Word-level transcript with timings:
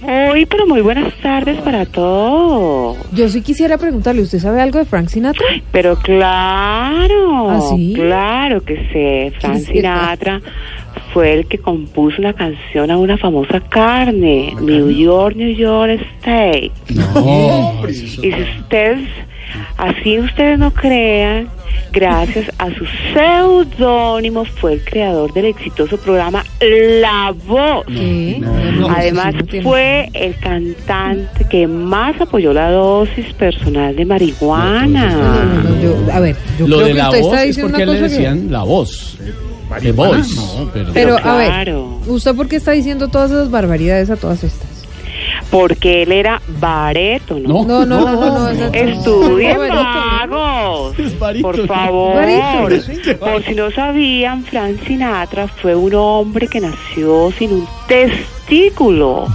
Muy, 0.00 0.46
pero 0.46 0.66
muy 0.66 0.80
buenas 0.80 1.12
tardes 1.22 1.58
para 1.60 1.84
todos. 1.84 2.96
Yo 3.12 3.28
sí 3.28 3.42
quisiera 3.42 3.76
preguntarle, 3.76 4.22
¿usted 4.22 4.38
sabe 4.38 4.60
algo 4.62 4.78
de 4.78 4.86
Frank 4.86 5.08
Sinatra? 5.08 5.44
Pero 5.72 5.96
claro, 5.96 7.50
¿Ah, 7.50 7.60
sí? 7.70 7.92
claro 7.94 8.62
que 8.62 8.76
sé. 8.92 9.32
Frank. 9.40 9.58
Sinatra 9.58 10.40
fue 11.12 11.32
el 11.34 11.46
que 11.46 11.58
compuso 11.58 12.16
una 12.20 12.32
canción 12.32 12.90
a 12.90 12.96
una 12.98 13.16
famosa 13.18 13.60
carne, 13.60 14.54
New 14.60 14.90
York, 14.90 15.34
New 15.36 15.54
York 15.54 16.00
Steak. 16.20 16.72
Y 18.22 18.32
si 18.32 18.42
ustedes, 18.60 19.08
así 19.76 20.18
ustedes 20.20 20.58
no 20.58 20.70
crean, 20.72 21.48
gracias 21.92 22.50
a 22.58 22.68
su 22.74 22.84
seudónimo 23.14 24.44
fue 24.44 24.74
el 24.74 24.84
creador 24.84 25.32
del 25.32 25.46
exitoso 25.46 25.96
programa 25.98 26.44
La 27.00 27.34
Voz. 27.46 27.84
Además 28.88 29.34
sí 29.50 29.56
no 29.58 29.62
fue 29.62 30.08
el 30.14 30.36
cantante 30.36 31.44
que 31.48 31.66
más 31.66 32.20
apoyó 32.20 32.52
la 32.52 32.70
dosis 32.70 33.26
personal 33.34 33.96
de 33.96 34.04
marihuana. 34.04 35.10
No, 35.10 35.44
no, 35.44 35.62
no, 35.70 35.82
yo- 36.06 36.12
a 36.12 36.20
ver, 36.20 36.36
yo 36.58 36.68
Lo 36.68 36.76
creo 36.76 36.86
de 36.88 36.92
que 36.92 36.98
la 36.98 37.08
usted 37.10 37.20
voz 37.22 37.32
está 37.32 37.40
es 37.42 37.46
diciendo 37.48 37.70
porque 37.72 37.82
una 37.84 37.92
le 37.92 37.98
cosa 37.98 38.08
que... 38.08 38.14
decían 38.22 38.52
la 38.52 38.62
voz. 38.62 39.18
The 39.78 39.92
voice. 39.92 40.34
No, 40.34 40.70
pero, 40.72 40.92
Pero, 40.92 41.18
a 41.18 41.36
ver. 41.36 41.74
¿usted 42.06 42.34
por 42.34 42.48
qué 42.48 42.56
está 42.56 42.72
diciendo 42.72 43.08
todas 43.08 43.30
esas 43.30 43.50
barbaridades 43.50 44.10
a 44.10 44.16
todas 44.16 44.42
estas? 44.42 44.68
Porque 45.50 46.02
él 46.02 46.12
era 46.12 46.40
barétono. 46.60 47.48
No. 47.48 47.64
No, 47.64 47.86
no, 47.86 48.00
no, 48.00 48.52
no, 48.52 48.66
Estudien 48.72 49.58
vagos, 49.68 50.94
por 51.40 51.66
favor. 51.66 52.14
Barítono. 52.14 53.16
Por 53.18 53.42
si 53.44 53.54
no 53.54 53.70
sabían, 53.70 54.44
Frank 54.44 54.78
Sinatra 54.86 55.48
fue 55.48 55.74
un 55.74 55.94
hombre 55.94 56.48
que 56.48 56.60
nació 56.60 57.32
sin 57.38 57.52
un 57.52 57.68
testículo 57.88 59.26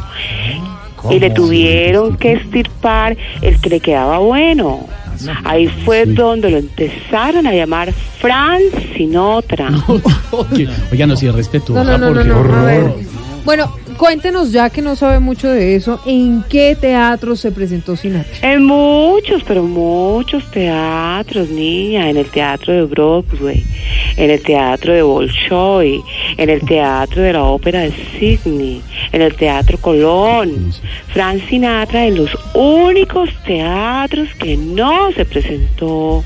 y 1.09 1.19
le 1.19 1.29
tuvieron 1.29 2.17
que 2.17 2.33
estirpar 2.33 3.17
el 3.41 3.59
que 3.61 3.69
le 3.69 3.79
quedaba 3.79 4.19
bueno. 4.19 4.87
Ahí 5.43 5.67
fue 5.85 6.05
donde 6.05 6.51
lo 6.51 6.57
empezaron 6.57 7.47
a 7.47 7.53
llamar. 7.53 7.93
Oye, 10.31 10.67
Oiga, 10.91 11.07
no, 11.07 11.15
si 11.15 11.29
respetuosa, 11.29 11.83
No, 11.83 11.97
cuéntenos 13.97 14.51
ya 14.51 14.69
que 14.69 14.81
no 14.81 14.95
sabe 14.95 15.19
mucho 15.19 15.49
de 15.49 15.75
eso, 15.75 15.99
¿en 16.05 16.43
qué 16.49 16.77
teatro 16.79 17.35
se 17.35 17.51
presentó 17.51 17.95
Sinatra? 17.95 18.37
En 18.41 18.63
muchos, 18.65 19.43
pero 19.43 19.63
muchos 19.63 20.49
teatros, 20.51 21.49
niña, 21.49 22.09
en 22.09 22.17
el 22.17 22.25
teatro 22.27 22.73
de 22.73 22.83
Broadway, 22.83 23.63
en 24.17 24.31
el 24.31 24.41
teatro 24.41 24.93
de 24.93 25.01
Bolshoi, 25.01 26.01
en 26.37 26.49
el 26.49 26.61
teatro 26.61 27.21
de 27.21 27.33
la 27.33 27.43
ópera 27.43 27.81
de 27.81 27.91
Sydney, 27.91 28.81
en 29.11 29.21
el 29.21 29.35
teatro 29.35 29.77
Colón. 29.77 30.71
Frank 31.13 31.41
Sinatra 31.47 32.05
en 32.05 32.15
los 32.15 32.37
únicos 32.53 33.29
teatros 33.45 34.29
que 34.39 34.57
no 34.57 35.11
se 35.13 35.25
presentó 35.25 36.23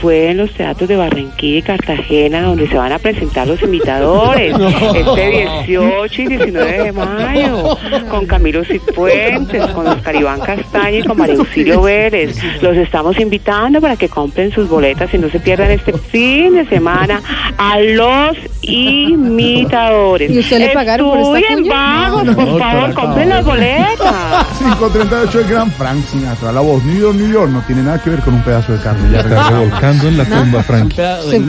fue 0.00 0.30
en 0.30 0.38
los 0.38 0.52
teatros 0.52 0.88
de 0.88 0.96
Barranquilla 0.96 1.58
y 1.58 1.62
Cartagena 1.62 2.42
donde 2.42 2.68
se 2.68 2.76
van 2.76 2.92
a 2.92 2.98
presentar 2.98 3.46
los 3.46 3.60
imitadores 3.62 4.54
este 4.94 5.48
18 5.66 6.22
y 6.22 6.26
19 6.26 6.82
de 6.84 6.92
mayo 6.92 7.78
con 8.08 8.26
Camilo 8.26 8.64
Cifuentes, 8.64 9.66
con 9.68 9.86
Oscar 9.86 10.16
Iván 10.16 10.40
Castaño 10.40 10.98
y 10.98 11.02
con 11.02 11.16
María 11.18 11.36
Auxilio 11.36 11.82
Vélez. 11.82 12.36
Los 12.62 12.76
estamos 12.76 13.18
invitando 13.18 13.80
para 13.80 13.96
que 13.96 14.08
compren 14.08 14.52
sus 14.52 14.68
boletas 14.68 15.12
y 15.14 15.18
no 15.18 15.28
se 15.30 15.40
pierdan 15.40 15.70
este 15.70 15.92
fin 15.92 16.54
de 16.54 16.66
semana 16.66 17.20
a 17.58 17.78
los 17.80 18.36
imitadores. 18.62 20.30
¿Y 20.30 20.38
usted 20.38 20.58
le 20.58 20.68
pagaron 20.70 21.10
por 21.10 21.38
esta 21.38 21.54
cuña? 21.54 21.74
vagos, 21.74 22.24
No, 22.24 22.32
no, 22.32 22.36
por 22.36 22.58
favor, 22.58 22.94
por 22.94 22.94
compren 22.94 23.28
las 23.28 23.44
boletas. 23.44 24.46
538 24.58 25.40
el 25.40 25.48
gran 25.48 25.70
Frank 25.72 26.04
Sinatra. 26.04 26.52
La 26.52 26.60
voz 26.60 26.82
New 26.84 26.98
York, 26.98 27.16
New 27.16 27.32
York 27.32 27.50
no 27.50 27.60
tiene 27.66 27.82
nada 27.82 28.02
que 28.02 28.10
ver 28.10 28.20
con 28.20 28.34
un 28.34 28.42
pedazo 28.42 28.72
de 28.72 28.78
carne. 28.80 29.10
Ya 29.12 29.22
Revolcando 29.80 30.08
en 30.08 30.16
la 30.16 30.24
tumba, 30.24 30.64
un 31.26 31.46